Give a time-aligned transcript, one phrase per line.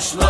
[0.00, 0.29] Başla.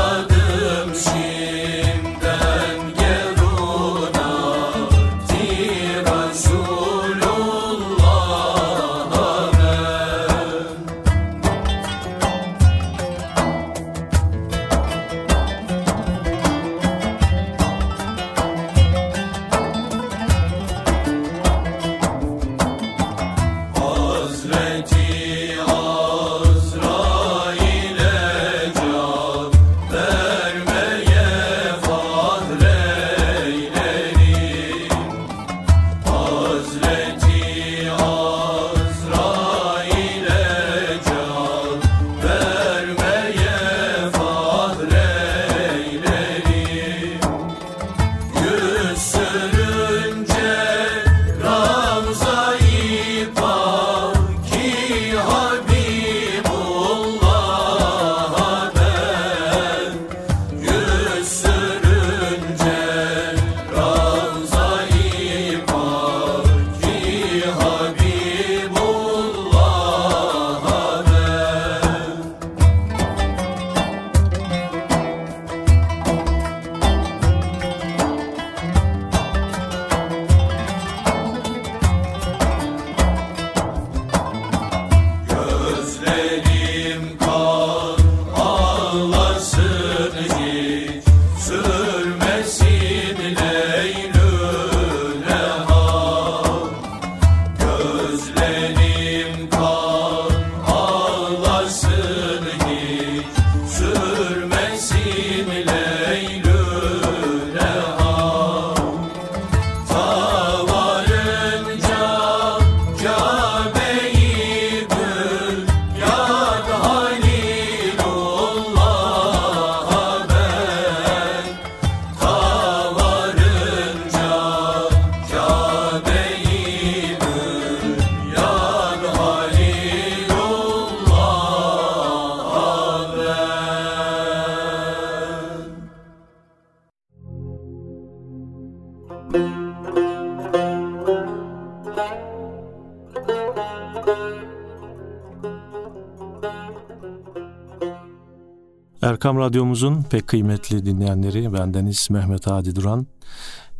[149.51, 153.07] Radyomuzun pek kıymetli dinleyenleri bendeniz Mehmet Hadi Duran.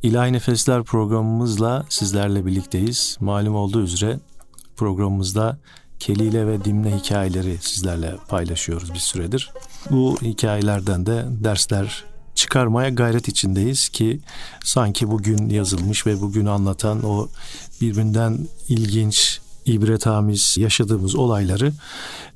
[0.03, 3.17] İlahi Nefesler programımızla sizlerle birlikteyiz.
[3.21, 4.21] Malum olduğu üzere
[4.77, 5.59] programımızda
[5.99, 9.51] Kelile ve Dimne hikayeleri sizlerle paylaşıyoruz bir süredir.
[9.91, 12.05] Bu hikayelerden de dersler
[12.35, 14.21] çıkarmaya gayret içindeyiz ki
[14.65, 17.29] sanki bugün yazılmış ve bugün anlatan o
[17.81, 19.41] birbirinden ilginç,
[19.73, 21.73] ibretamiz yaşadığımız olayları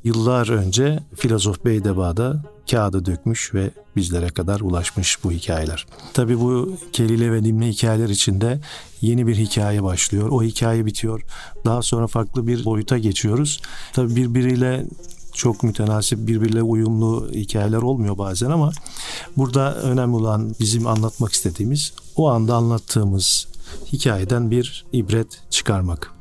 [0.04, 5.86] yıllar önce filozof Beydeba'da kağıda dökmüş ve bizlere kadar ulaşmış bu hikayeler.
[6.12, 8.60] Tabii bu kelile ve dimle hikayeler içinde
[9.00, 10.28] yeni bir hikaye başlıyor.
[10.28, 11.22] O hikaye bitiyor.
[11.64, 13.60] Daha sonra farklı bir boyuta geçiyoruz.
[13.92, 14.86] Tabii birbiriyle
[15.34, 18.72] çok mütenasip birbiriyle uyumlu hikayeler olmuyor bazen ama
[19.36, 23.48] burada önemli olan bizim anlatmak istediğimiz o anda anlattığımız
[23.92, 26.13] hikayeden bir ibret çıkarmak.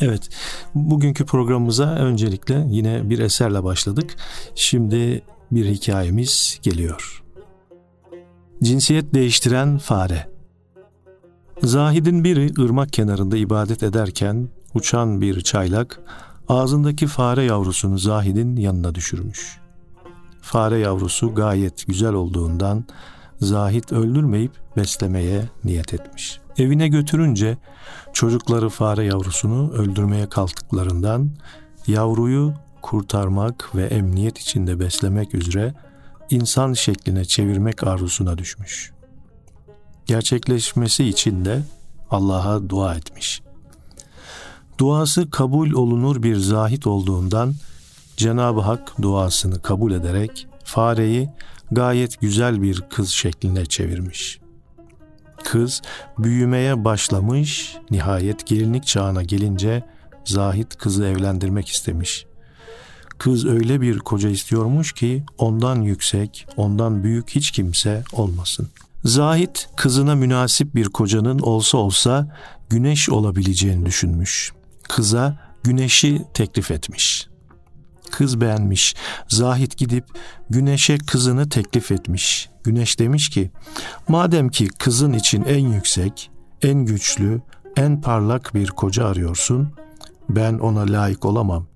[0.00, 0.28] Evet,
[0.74, 4.16] bugünkü programımıza öncelikle yine bir eserle başladık.
[4.54, 7.22] Şimdi bir hikayemiz geliyor.
[8.62, 10.28] Cinsiyet değiştiren fare
[11.62, 16.00] Zahid'in biri ırmak kenarında ibadet ederken uçan bir çaylak
[16.48, 19.60] ağzındaki fare yavrusunu Zahid'in yanına düşürmüş.
[20.42, 22.84] Fare yavrusu gayet güzel olduğundan
[23.40, 26.40] Zahid öldürmeyip beslemeye niyet etmiş.
[26.58, 27.58] Evine götürünce
[28.12, 31.30] çocukları fare yavrusunu öldürmeye kalktıklarından
[31.86, 35.74] yavruyu kurtarmak ve emniyet içinde beslemek üzere
[36.30, 38.92] insan şekline çevirmek arzusuna düşmüş.
[40.06, 41.62] Gerçekleşmesi için de
[42.10, 43.42] Allah'a dua etmiş.
[44.78, 47.54] Duası kabul olunur bir zahit olduğundan
[48.16, 51.30] Cenab-ı Hak duasını kabul ederek fareyi
[51.70, 54.39] gayet güzel bir kız şekline çevirmiş.
[55.44, 55.82] Kız
[56.18, 59.82] büyümeye başlamış, nihayet gelinlik çağına gelince
[60.24, 62.26] Zahit kızı evlendirmek istemiş.
[63.18, 68.68] Kız öyle bir koca istiyormuş ki ondan yüksek, ondan büyük hiç kimse olmasın.
[69.04, 72.36] Zahit kızına münasip bir kocanın olsa olsa
[72.70, 74.52] güneş olabileceğini düşünmüş.
[74.88, 77.28] Kıza güneşi teklif etmiş.
[78.10, 78.94] Kız beğenmiş.
[79.28, 80.04] Zahit gidip
[80.50, 82.49] güneşe kızını teklif etmiş.
[82.64, 83.50] Güneş demiş ki,
[84.08, 86.30] madem ki kızın için en yüksek,
[86.62, 87.42] en güçlü,
[87.76, 89.72] en parlak bir koca arıyorsun,
[90.28, 91.66] ben ona layık olamam.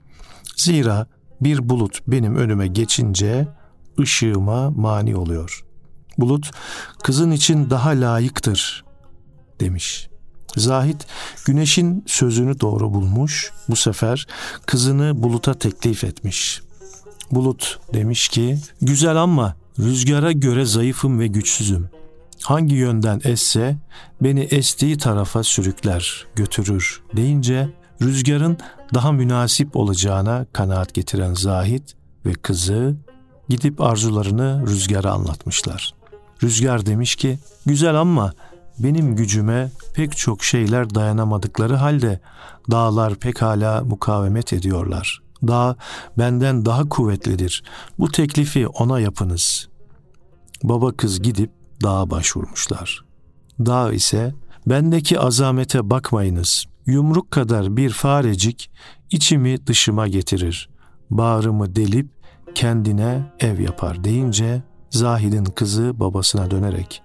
[0.56, 1.06] Zira
[1.40, 3.48] bir bulut benim önüme geçince
[4.00, 5.64] ışığıma mani oluyor.
[6.18, 6.50] Bulut
[7.02, 8.84] kızın için daha layıktır
[9.60, 10.08] demiş.
[10.56, 11.06] Zahit
[11.46, 13.52] güneşin sözünü doğru bulmuş.
[13.68, 14.26] Bu sefer
[14.66, 16.62] kızını buluta teklif etmiş.
[17.30, 21.88] Bulut demiş ki güzel ama rüzgara göre zayıfım ve güçsüzüm.
[22.42, 23.76] Hangi yönden esse
[24.20, 27.68] beni estiği tarafa sürükler, götürür deyince
[28.02, 28.58] rüzgarın
[28.94, 31.94] daha münasip olacağına kanaat getiren Zahit
[32.26, 32.96] ve kızı
[33.48, 35.94] gidip arzularını rüzgara anlatmışlar.
[36.42, 38.32] Rüzgar demiş ki, güzel ama
[38.78, 42.20] benim gücüme pek çok şeyler dayanamadıkları halde
[42.70, 45.23] dağlar pekala mukavemet ediyorlar.
[45.48, 45.76] Dağ
[46.18, 47.62] benden daha kuvvetlidir.
[47.98, 49.68] Bu teklifi ona yapınız.
[50.62, 51.50] Baba kız gidip
[51.82, 53.04] dağa başvurmuşlar.
[53.60, 54.34] Dağ ise
[54.66, 56.64] bendeki azamete bakmayınız.
[56.86, 58.70] Yumruk kadar bir farecik
[59.10, 60.68] içimi dışıma getirir.
[61.10, 62.10] Bağrımı delip
[62.54, 67.02] kendine ev yapar deyince Zahid'in kızı babasına dönerek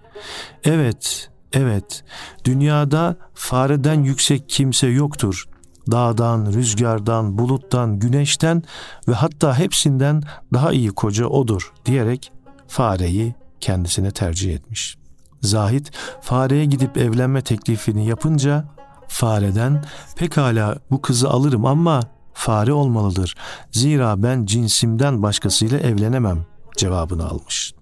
[0.64, 2.04] Evet, evet
[2.46, 5.46] dünyada fareden yüksek kimse yoktur.
[5.92, 8.64] Dağdan, rüzgardan, buluttan, güneşten
[9.08, 12.32] ve hatta hepsinden daha iyi koca odur diyerek
[12.68, 14.98] fareyi kendisine tercih etmiş.
[15.42, 15.92] Zahit
[16.22, 18.66] fareye gidip evlenme teklifini yapınca
[19.08, 22.00] fareden pekala bu kızı alırım ama
[22.34, 23.36] fare olmalıdır.
[23.72, 26.46] Zira ben cinsimden başkasıyla evlenemem
[26.78, 27.74] cevabını almış.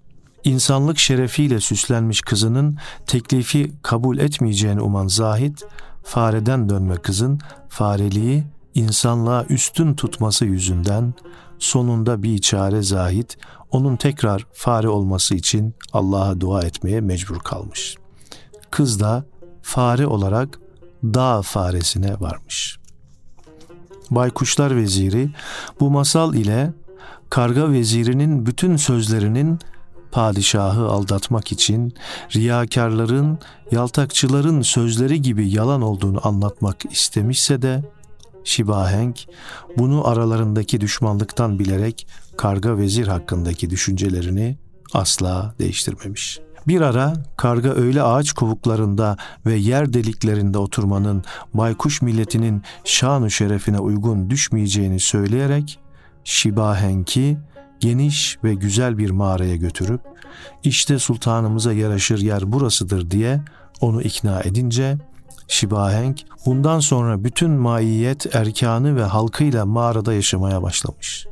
[0.44, 5.58] İnsanlık şerefiyle süslenmiş kızının teklifi kabul etmeyeceğini uman Zahid,
[6.08, 8.44] fareden dönme kızın fareliği
[8.74, 11.14] insanlığa üstün tutması yüzünden
[11.58, 13.30] sonunda bir çare Zahid
[13.70, 17.96] onun tekrar fare olması için Allah'a dua etmeye mecbur kalmış.
[18.70, 19.24] Kız da
[19.62, 20.58] fare olarak
[21.04, 22.78] dağ faresine varmış.
[24.10, 25.30] Baykuşlar Veziri
[25.80, 26.72] bu masal ile
[27.30, 29.58] karga vezirinin bütün sözlerinin
[30.12, 31.94] padişahı aldatmak için
[32.36, 33.38] riyakarların,
[33.70, 37.82] yaltakçıların sözleri gibi yalan olduğunu anlatmak istemişse de
[38.44, 39.26] Şibahenk
[39.78, 44.58] bunu aralarındaki düşmanlıktan bilerek karga vezir hakkındaki düşüncelerini
[44.94, 46.40] asla değiştirmemiş.
[46.68, 51.24] Bir ara karga öyle ağaç kovuklarında ve yer deliklerinde oturmanın
[51.54, 55.78] baykuş milletinin şanu şerefine uygun düşmeyeceğini söyleyerek
[56.24, 57.38] Şibahenk'i
[57.80, 60.00] geniş ve güzel bir mağaraya götürüp
[60.64, 63.40] işte sultanımıza yaraşır yer burasıdır diye
[63.80, 64.98] onu ikna edince
[65.48, 71.26] Şibahenk bundan sonra bütün maiyet erkanı ve halkıyla mağarada yaşamaya başlamış.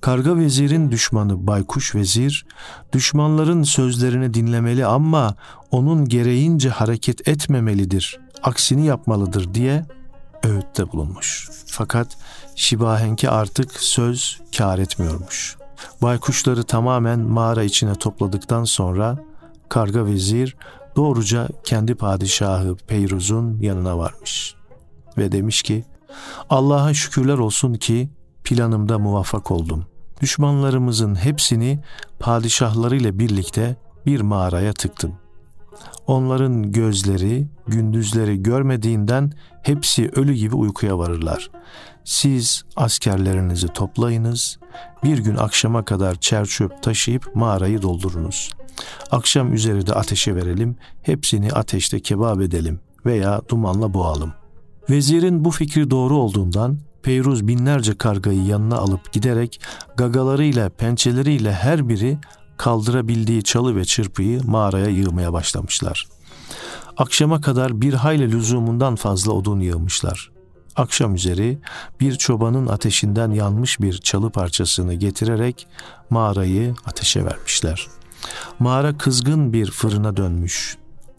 [0.00, 2.46] Karga vezirin düşmanı Baykuş vezir,
[2.92, 5.34] düşmanların sözlerini dinlemeli ama
[5.70, 9.84] onun gereğince hareket etmemelidir, aksini yapmalıdır diye
[10.44, 11.48] öğütte bulunmuş.
[11.66, 12.16] Fakat
[12.56, 15.56] Şibahenk'e artık söz kar etmiyormuş.
[16.02, 19.18] Baykuşları tamamen mağara içine topladıktan sonra
[19.68, 20.56] karga vezir
[20.96, 24.54] doğruca kendi padişahı Peyruz'un yanına varmış.
[25.18, 25.84] Ve demiş ki
[26.50, 28.10] Allah'a şükürler olsun ki
[28.44, 29.86] planımda muvaffak oldum.
[30.20, 31.80] Düşmanlarımızın hepsini
[32.18, 33.76] padişahlarıyla birlikte
[34.06, 35.14] bir mağaraya tıktım.
[36.06, 41.50] Onların gözleri gündüzleri görmediğinden hepsi ölü gibi uykuya varırlar.
[42.04, 44.58] Siz askerlerinizi toplayınız,
[45.04, 48.52] bir gün akşama kadar çerçöp taşıyıp mağarayı doldurunuz.
[49.10, 54.32] Akşam üzeri de ateşe verelim, hepsini ateşte kebap edelim veya dumanla boğalım.
[54.90, 59.60] Vezirin bu fikri doğru olduğundan Peyruz binlerce kargayı yanına alıp giderek
[59.96, 62.18] gagalarıyla, pençeleriyle her biri
[62.56, 66.06] kaldırabildiği çalı ve çırpıyı mağaraya yığmaya başlamışlar.
[66.96, 70.31] Akşama kadar bir hayli lüzumundan fazla odun yığmışlar.
[70.76, 71.58] Akşam üzeri
[72.00, 75.66] bir çobanın ateşinden yanmış bir çalı parçasını getirerek
[76.10, 77.86] mağarayı ateşe vermişler.
[78.58, 80.76] Mağara kızgın bir fırına dönmüş.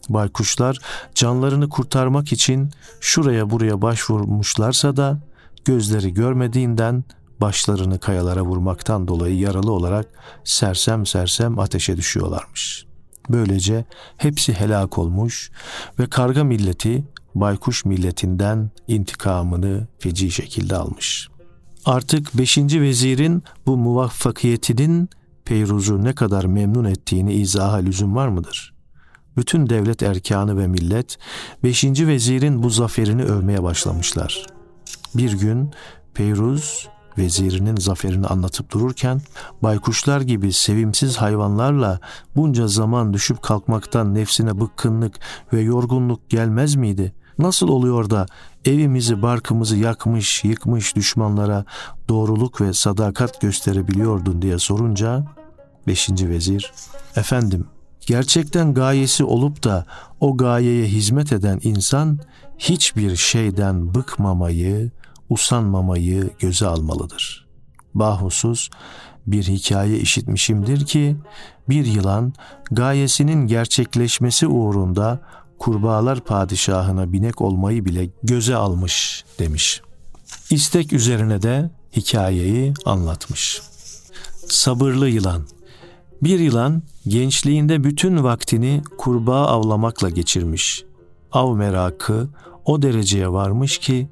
[0.08, 0.78] Baykuşlar
[1.14, 2.70] canlarını kurtarmak için
[3.00, 5.18] şuraya buraya başvurmuşlarsa da
[5.64, 7.04] gözleri görmediğinden
[7.40, 10.06] başlarını kayalara vurmaktan dolayı yaralı olarak
[10.44, 12.86] sersem sersem ateşe düşüyorlarmış.
[13.30, 13.84] Böylece
[14.16, 15.50] hepsi helak olmuş
[15.98, 21.28] ve karga milleti baykuş milletinden intikamını feci şekilde almış.
[21.84, 22.58] Artık 5.
[22.58, 25.08] vezirin bu muvaffakiyetinin
[25.44, 28.74] Peyruz'u ne kadar memnun ettiğini izaha lüzum var mıdır?
[29.36, 31.18] Bütün devlet erkanı ve millet
[31.62, 31.84] 5.
[31.84, 34.46] vezirin bu zaferini övmeye başlamışlar.
[35.14, 35.70] Bir gün
[36.14, 36.88] Peyruz
[37.18, 39.20] vezirinin zaferini anlatıp dururken
[39.62, 42.00] baykuşlar gibi sevimsiz hayvanlarla
[42.36, 45.20] bunca zaman düşüp kalkmaktan nefsine bıkkınlık
[45.52, 47.14] ve yorgunluk gelmez miydi?
[47.38, 48.26] Nasıl oluyor da
[48.64, 51.64] evimizi barkımızı yakmış yıkmış düşmanlara
[52.08, 55.24] doğruluk ve sadakat gösterebiliyordun diye sorunca
[55.86, 56.72] beşinci vezir
[57.16, 57.66] efendim
[58.06, 59.86] gerçekten gayesi olup da
[60.20, 62.18] o gayeye hizmet eden insan
[62.58, 64.90] hiçbir şeyden bıkmamayı,
[65.28, 67.46] usanmamayı göze almalıdır.
[67.94, 68.70] Bahusuz
[69.26, 71.16] bir hikaye işitmişimdir ki
[71.68, 72.32] bir yılan
[72.70, 75.20] gayesinin gerçekleşmesi uğrunda
[75.58, 79.82] kurbağalar padişahına binek olmayı bile göze almış demiş.
[80.50, 83.62] İstek üzerine de hikayeyi anlatmış.
[84.48, 85.46] Sabırlı yılan
[86.22, 90.84] Bir yılan gençliğinde bütün vaktini kurbağa avlamakla geçirmiş.
[91.32, 92.28] Av merakı
[92.64, 94.08] o dereceye varmış ki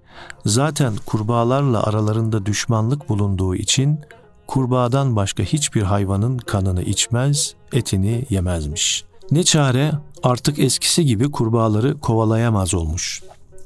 [0.46, 4.00] zaten kurbağalarla aralarında düşmanlık bulunduğu için
[4.46, 9.04] kurbağadan başka hiçbir hayvanın kanını içmez, etini yemezmiş.
[9.30, 13.22] Ne çare artık eskisi gibi kurbağaları kovalayamaz olmuş.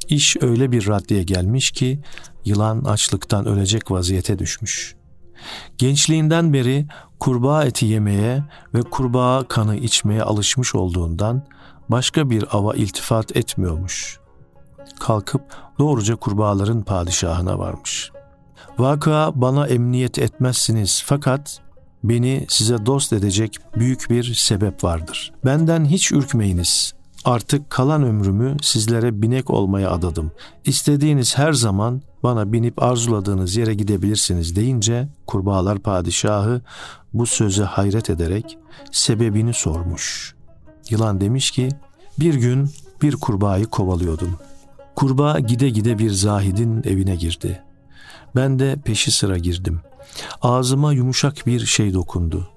[0.09, 2.01] İş öyle bir raddeye gelmiş ki
[2.45, 4.97] yılan açlıktan ölecek vaziyete düşmüş.
[5.79, 6.87] Gençliğinden beri
[7.21, 8.43] kurbağa eti yemeye
[8.75, 11.43] ve kurbağa kanı içmeye alışmış olduğundan
[11.89, 14.21] başka bir ava iltifat etmiyormuş.
[15.01, 15.43] Kalkıp
[15.79, 18.11] doğruca kurbağaların padişahına varmış.
[18.79, 21.61] Vaka bana emniyet etmezsiniz fakat
[22.09, 25.33] beni size dost edecek büyük bir sebep vardır.
[25.45, 26.95] Benden hiç ürkmeyiniz.
[27.25, 30.33] Artık kalan ömrümü sizlere binek olmaya adadım.
[30.65, 36.61] İstediğiniz her zaman bana binip arzuladığınız yere gidebilirsiniz deyince kurbağalar padişahı
[37.15, 38.59] bu söze hayret ederek
[38.93, 40.35] sebebini sormuş.
[40.91, 41.69] Yılan demiş ki
[42.19, 42.71] bir gün
[43.03, 44.39] bir kurbağayı kovalıyordum.
[44.97, 47.63] Kurbağa gide gide bir zahidin evine girdi.
[48.37, 49.81] Ben de peşi sıra girdim.
[50.43, 52.49] Ağzıma yumuşak bir şey dokundu.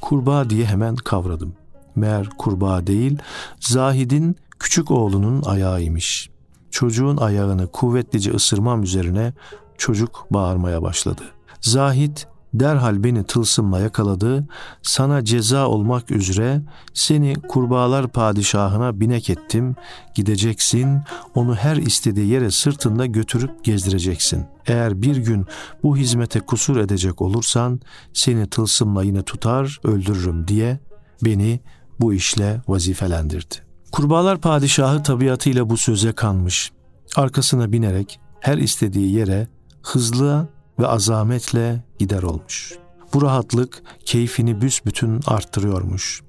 [0.00, 1.54] Kurbağa diye hemen kavradım.
[1.96, 3.18] Meğer kurbağa değil,
[3.60, 6.30] Zahid'in küçük oğlunun ayağıymış.
[6.70, 9.32] Çocuğun ayağını kuvvetlice ısırmam üzerine
[9.78, 11.22] çocuk bağırmaya başladı.
[11.60, 12.16] Zahid
[12.60, 14.48] derhal beni tılsımla yakaladı,
[14.82, 16.62] sana ceza olmak üzere
[16.94, 19.76] seni kurbağalar padişahına binek ettim,
[20.14, 21.00] gideceksin,
[21.34, 24.44] onu her istediği yere sırtında götürüp gezdireceksin.
[24.66, 25.46] Eğer bir gün
[25.82, 27.80] bu hizmete kusur edecek olursan
[28.12, 30.78] seni tılsımla yine tutar, öldürürüm diye
[31.24, 31.60] beni
[32.00, 33.54] bu işle vazifelendirdi.
[33.92, 36.72] Kurbağalar padişahı tabiatıyla bu söze kanmış.
[37.16, 39.48] Arkasına binerek her istediği yere
[39.82, 42.78] hızlı ve azametle gider olmuş.
[43.14, 46.22] Bu rahatlık keyfini büsbütün arttırıyormuş.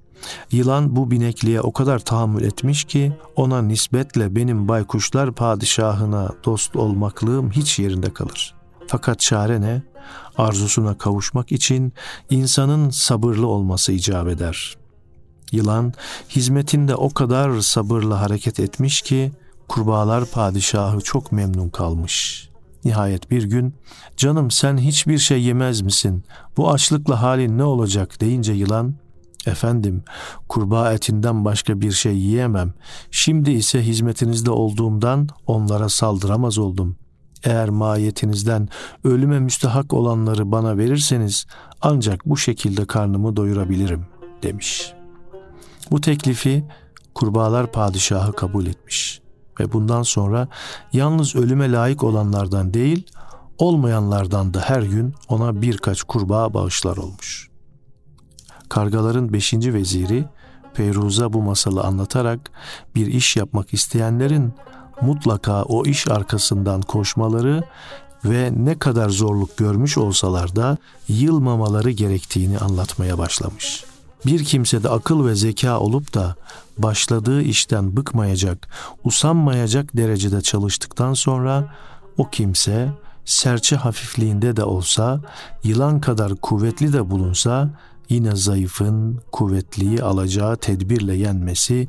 [0.51, 7.51] Yılan bu binekliğe o kadar tahammül etmiş ki ona nisbetle benim baykuşlar padişahına dost olmaklığım
[7.51, 8.55] hiç yerinde kalır.
[8.87, 9.81] Fakat çare ne?
[10.37, 11.93] Arzusuna kavuşmak için
[12.29, 14.77] insanın sabırlı olması icap eder.
[15.51, 15.93] Yılan
[16.29, 19.31] hizmetinde o kadar sabırla hareket etmiş ki
[19.67, 22.49] kurbağalar padişahı çok memnun kalmış.
[22.85, 23.73] Nihayet bir gün
[24.17, 26.23] canım sen hiçbir şey yemez misin?
[26.57, 28.95] Bu açlıkla halin ne olacak deyince yılan
[29.47, 30.03] Efendim,
[30.49, 32.73] kurbağa etinden başka bir şey yiyemem.
[33.11, 36.95] Şimdi ise hizmetinizde olduğumdan onlara saldıramaz oldum.
[37.43, 38.69] Eğer mahiyetinizden
[39.03, 41.45] ölüme müstahak olanları bana verirseniz
[41.81, 44.05] ancak bu şekilde karnımı doyurabilirim
[44.43, 44.93] demiş.
[45.91, 46.63] Bu teklifi
[47.15, 49.26] kurbağalar padişahı kabul etmiş
[49.59, 50.47] ve bundan sonra
[50.93, 53.07] yalnız ölüme layık olanlardan değil,
[53.57, 57.49] olmayanlardan da her gün ona birkaç kurbağa bağışlar olmuş.
[58.69, 60.25] Kargaların beşinci veziri
[60.73, 62.51] Peyruz'a bu masalı anlatarak
[62.95, 64.53] bir iş yapmak isteyenlerin
[65.01, 67.63] mutlaka o iş arkasından koşmaları
[68.25, 73.83] ve ne kadar zorluk görmüş olsalar da yılmamaları gerektiğini anlatmaya başlamış.
[74.25, 76.35] Bir kimsede akıl ve zeka olup da
[76.77, 78.67] başladığı işten bıkmayacak,
[79.03, 81.75] usanmayacak derecede çalıştıktan sonra
[82.17, 82.91] o kimse
[83.25, 85.21] serçe hafifliğinde de olsa,
[85.63, 87.69] yılan kadar kuvvetli de bulunsa
[88.09, 91.87] yine zayıfın kuvvetliyi alacağı tedbirle yenmesi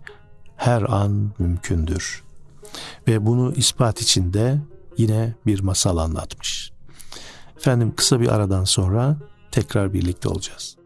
[0.56, 2.22] her an mümkündür.
[3.08, 4.60] Ve bunu ispat içinde
[4.96, 6.72] yine bir masal anlatmış.
[7.56, 9.16] Efendim kısa bir aradan sonra
[9.50, 10.77] tekrar birlikte olacağız.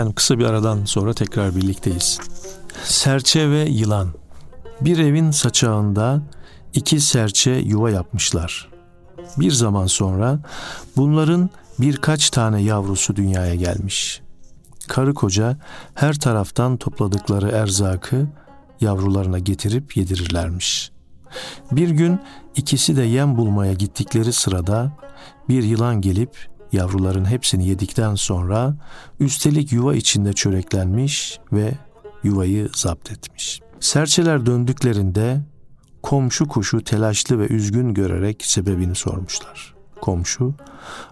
[0.00, 2.18] Efendim kısa bir aradan sonra tekrar birlikteyiz.
[2.84, 4.08] Serçe ve yılan.
[4.80, 6.22] Bir evin saçağında
[6.74, 8.68] iki serçe yuva yapmışlar.
[9.36, 10.38] Bir zaman sonra
[10.96, 14.22] bunların birkaç tane yavrusu dünyaya gelmiş.
[14.88, 15.56] Karı koca
[15.94, 18.26] her taraftan topladıkları erzakı
[18.80, 20.92] yavrularına getirip yedirirlermiş.
[21.72, 22.20] Bir gün
[22.56, 24.92] ikisi de yem bulmaya gittikleri sırada
[25.48, 28.74] bir yılan gelip Yavruların hepsini yedikten sonra
[29.20, 31.74] üstelik yuva içinde çöreklenmiş ve
[32.22, 33.60] yuvayı zapt etmiş.
[33.80, 35.40] Serçeler döndüklerinde
[36.02, 39.74] komşu kuşu telaşlı ve üzgün görerek sebebini sormuşlar.
[40.00, 40.54] Komşu,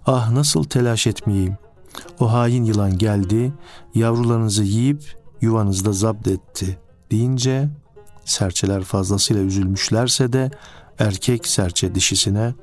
[0.07, 1.57] ah nasıl telaş etmeyeyim,
[2.21, 3.53] o hain yılan geldi,
[3.95, 6.79] yavrularınızı yiyip yuvanızda zapt etti
[7.11, 7.69] deyince
[8.25, 10.51] serçeler fazlasıyla üzülmüşlerse de
[10.99, 12.55] erkek serçe dişisine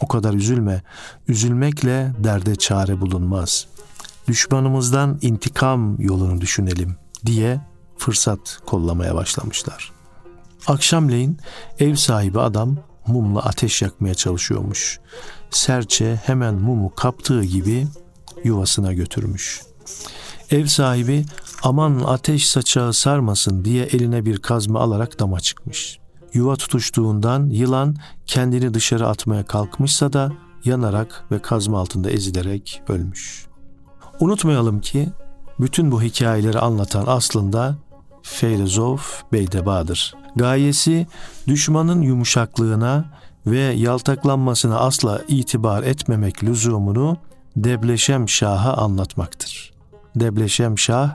[0.00, 0.82] o kadar üzülme.
[1.28, 3.66] Üzülmekle derde çare bulunmaz.
[4.28, 6.96] Düşmanımızdan intikam yolunu düşünelim
[7.26, 7.60] diye
[7.98, 9.92] fırsat kollamaya başlamışlar.
[10.66, 11.38] Akşamleyin
[11.78, 15.00] ev sahibi adam mumla ateş yakmaya çalışıyormuş.
[15.50, 17.86] Serçe hemen mumu kaptığı gibi
[18.44, 19.62] yuvasına götürmüş.
[20.50, 21.24] Ev sahibi
[21.62, 25.98] aman ateş saçağı sarmasın diye eline bir kazma alarak dama çıkmış
[26.32, 30.32] yuva tutuştuğundan yılan kendini dışarı atmaya kalkmışsa da
[30.64, 33.46] yanarak ve kazma altında ezilerek ölmüş.
[34.20, 35.08] Unutmayalım ki
[35.60, 37.76] bütün bu hikayeleri anlatan aslında
[38.22, 40.14] Feylezof Beydeba'dır.
[40.36, 41.06] Gayesi
[41.46, 43.04] düşmanın yumuşaklığına
[43.46, 47.16] ve yaltaklanmasına asla itibar etmemek lüzumunu
[47.56, 49.72] Debleşem Şah'a anlatmaktır.
[50.16, 51.10] Debleşem Şah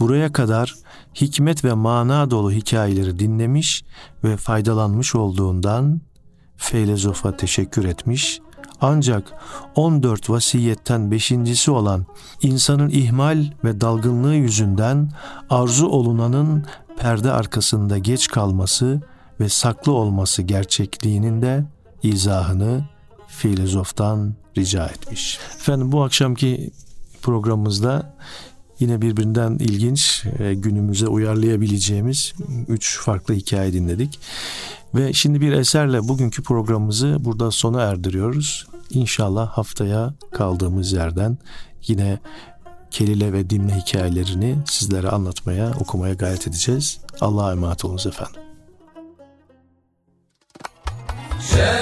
[0.00, 0.74] buraya kadar
[1.14, 3.84] hikmet ve mana dolu hikayeleri dinlemiş
[4.24, 6.00] ve faydalanmış olduğundan
[6.56, 8.40] Feylezofa teşekkür etmiş
[8.80, 9.32] ancak
[9.74, 12.06] 14 vasiyetten beşincisi olan
[12.42, 15.10] insanın ihmal ve dalgınlığı yüzünden
[15.50, 16.64] arzu olunanın
[16.98, 19.00] perde arkasında geç kalması
[19.40, 21.64] ve saklı olması gerçekliğinin de
[22.02, 22.84] izahını
[23.26, 25.38] filozoftan rica etmiş.
[25.54, 26.70] Efendim bu akşamki
[27.22, 28.14] programımızda
[28.82, 32.32] Yine birbirinden ilginç e, günümüze uyarlayabileceğimiz
[32.68, 34.20] üç farklı hikaye dinledik.
[34.94, 38.66] Ve şimdi bir eserle bugünkü programımızı burada sona erdiriyoruz.
[38.90, 41.38] İnşallah haftaya kaldığımız yerden
[41.86, 42.18] yine
[42.90, 47.00] kelile ve dimle hikayelerini sizlere anlatmaya, okumaya gayret edeceğiz.
[47.20, 48.42] Allah'a emanet olunuz efendim.
[51.50, 51.81] Şey.